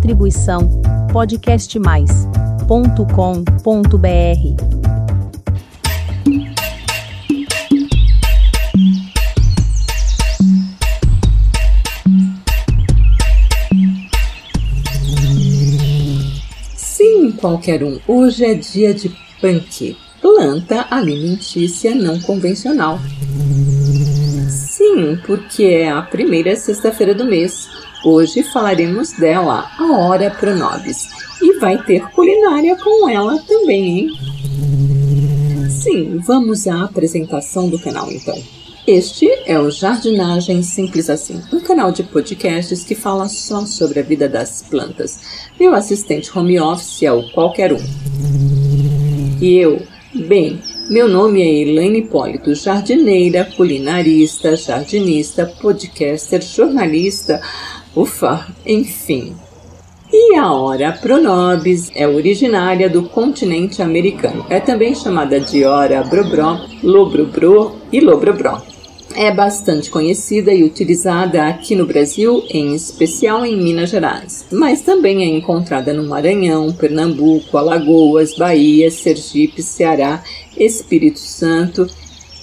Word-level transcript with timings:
Distribuição 0.00 0.80
podcastmais.com.br. 1.12 2.00
Sim, 16.74 17.32
qualquer 17.32 17.84
um. 17.84 18.00
Hoje 18.08 18.46
é 18.46 18.54
dia 18.54 18.94
de 18.94 19.14
punk, 19.38 19.98
planta 20.22 20.86
alimentícia 20.90 21.94
não 21.94 22.18
convencional. 22.22 22.98
Sim, 24.90 25.16
porque 25.24 25.64
é 25.64 25.88
a 25.88 26.02
primeira 26.02 26.56
sexta-feira 26.56 27.14
do 27.14 27.24
mês. 27.24 27.68
Hoje 28.04 28.42
falaremos 28.42 29.12
dela, 29.12 29.70
a 29.78 29.92
Hora 29.92 30.30
Pronobis. 30.30 31.08
E 31.40 31.58
vai 31.60 31.80
ter 31.84 32.02
culinária 32.10 32.76
com 32.76 33.08
ela 33.08 33.38
também, 33.42 34.00
hein? 34.00 34.08
Sim, 35.70 36.18
vamos 36.18 36.66
à 36.66 36.82
apresentação 36.82 37.68
do 37.68 37.78
canal 37.78 38.10
então. 38.10 38.36
Este 38.84 39.30
é 39.46 39.60
o 39.60 39.70
Jardinagem 39.70 40.60
Simples 40.62 41.08
Assim, 41.08 41.40
um 41.52 41.60
canal 41.60 41.92
de 41.92 42.02
podcasts 42.02 42.82
que 42.82 42.96
fala 42.96 43.28
só 43.28 43.64
sobre 43.66 44.00
a 44.00 44.02
vida 44.02 44.28
das 44.28 44.62
plantas. 44.62 45.20
Meu 45.58 45.72
assistente 45.72 46.36
home 46.36 46.58
office 46.58 47.04
é 47.04 47.12
o 47.12 47.30
qualquer 47.30 47.72
um. 47.72 47.80
E 49.40 49.56
eu, 49.56 49.80
bem, 50.26 50.60
meu 50.90 51.08
nome 51.08 51.40
é 51.40 51.62
Elaine 51.62 52.00
Hipólito, 52.00 52.52
jardineira, 52.52 53.44
culinarista, 53.56 54.56
jardinista, 54.56 55.46
podcaster, 55.62 56.42
jornalista, 56.42 57.40
ufa, 57.94 58.48
enfim. 58.66 59.32
E 60.12 60.34
a 60.34 60.52
hora 60.52 60.90
pronobis 60.90 61.92
é 61.94 62.08
originária 62.08 62.90
do 62.90 63.04
continente 63.04 63.80
americano. 63.80 64.44
É 64.50 64.58
também 64.58 64.92
chamada 64.92 65.38
de 65.38 65.64
hora 65.64 66.02
brobró, 66.02 66.58
lobrobrô 66.82 67.76
e 67.92 68.00
lobrobró. 68.00 68.60
É 69.14 69.32
bastante 69.32 69.90
conhecida 69.90 70.52
e 70.52 70.62
utilizada 70.62 71.46
aqui 71.46 71.74
no 71.74 71.84
Brasil, 71.84 72.44
em 72.48 72.74
especial 72.74 73.44
em 73.44 73.60
Minas 73.60 73.90
Gerais, 73.90 74.46
mas 74.52 74.82
também 74.82 75.22
é 75.22 75.26
encontrada 75.26 75.92
no 75.92 76.08
Maranhão, 76.08 76.72
Pernambuco, 76.72 77.58
Alagoas, 77.58 78.36
Bahia, 78.36 78.90
Sergipe, 78.90 79.62
Ceará, 79.62 80.22
Espírito 80.56 81.18
Santo, 81.18 81.88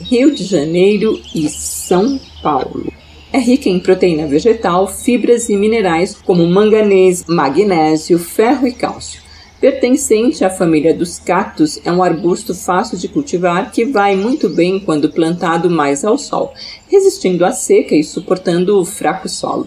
Rio 0.00 0.34
de 0.34 0.44
Janeiro 0.44 1.20
e 1.34 1.48
São 1.48 2.20
Paulo. 2.42 2.92
É 3.32 3.38
rica 3.38 3.68
em 3.68 3.78
proteína 3.78 4.26
vegetal, 4.26 4.88
fibras 4.88 5.48
e 5.48 5.56
minerais 5.56 6.16
como 6.24 6.46
manganês, 6.46 7.24
magnésio, 7.26 8.18
ferro 8.18 8.66
e 8.66 8.72
cálcio. 8.72 9.27
Pertencente 9.60 10.44
à 10.44 10.50
família 10.50 10.94
dos 10.94 11.18
cactos, 11.18 11.80
é 11.84 11.90
um 11.90 12.00
arbusto 12.00 12.54
fácil 12.54 12.96
de 12.96 13.08
cultivar 13.08 13.72
que 13.72 13.84
vai 13.84 14.14
muito 14.14 14.48
bem 14.48 14.78
quando 14.78 15.10
plantado 15.10 15.68
mais 15.68 16.04
ao 16.04 16.16
sol, 16.16 16.54
resistindo 16.88 17.44
à 17.44 17.50
seca 17.50 17.96
e 17.96 18.04
suportando 18.04 18.78
o 18.78 18.84
fraco 18.84 19.28
solo. 19.28 19.66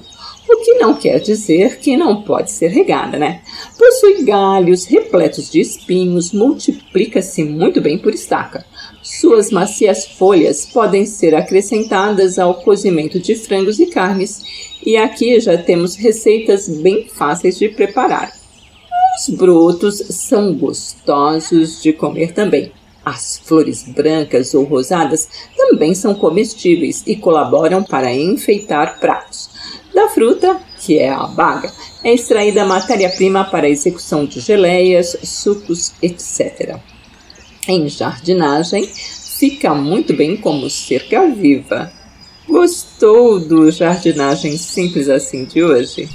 O 0.50 0.64
que 0.64 0.75
não 0.75 0.94
quer 0.94 1.20
dizer 1.20 1.80
que 1.80 1.98
não 1.98 2.23
pode 2.23 2.52
ser 2.52 2.70
regada, 2.70 3.17
né? 3.17 3.42
Possui 3.78 4.23
galhos 4.23 4.86
repletos 4.86 5.50
de 5.50 5.59
espinhos, 5.59 6.31
multiplica-se 6.31 7.44
muito 7.44 7.81
bem 7.81 7.98
por 7.98 8.14
estaca. 8.14 8.66
Suas 9.03 9.52
macias 9.52 10.05
folhas 10.05 10.66
podem 10.66 11.05
ser 11.05 11.36
acrescentadas 11.36 12.39
ao 12.39 12.55
cozimento 12.55 13.20
de 13.20 13.36
frangos 13.36 13.78
e 13.78 13.88
carnes, 13.88 14.42
e 14.86 14.95
aqui 14.95 15.38
já 15.42 15.58
temos 15.58 15.95
receitas 15.95 16.70
bem 16.70 17.08
fáceis 17.09 17.59
de 17.59 17.67
preparar. 17.67 18.41
Os 19.17 19.30
brotos 19.30 19.98
são 20.09 20.54
gostosos 20.54 21.81
de 21.81 21.92
comer 21.94 22.33
também. 22.33 22.72
As 23.04 23.38
flores 23.38 23.83
brancas 23.83 24.54
ou 24.54 24.64
rosadas 24.64 25.27
também 25.58 25.94
são 25.95 26.14
comestíveis 26.14 27.04
e 27.05 27.16
colaboram 27.16 27.83
para 27.83 28.14
enfeitar 28.14 29.00
pratos. 29.00 29.50
Da 29.94 30.08
fruta, 30.10 30.60
que 30.80 31.00
é 31.00 31.10
a 31.10 31.27
baga, 31.27 31.71
é 32.04 32.14
extraída 32.14 32.64
matéria-prima 32.64 33.44
para 33.44 33.67
a 33.67 33.70
execução 33.70 34.26
de 34.26 34.39
geleias, 34.39 35.17
sucos, 35.23 35.94
etc. 36.02 36.77
Em 37.67 37.89
jardinagem, 37.89 38.86
fica 38.86 39.73
muito 39.73 40.14
bem 40.14 40.38
como 40.38 40.70
cerca 40.70 41.27
viva. 41.27 41.92
Gostou 42.48 43.39
do 43.39 43.70
jardinagem 43.71 44.58
simples 44.58 45.10
assim 45.10 45.45
de 45.45 45.64
hoje? 45.64 46.08